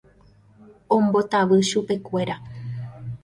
ombotavy 0.95 1.57
chupekuéra 1.69 2.35